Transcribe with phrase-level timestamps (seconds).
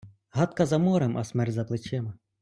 [0.35, 2.17] Гадка за морем, а смерть за плечима.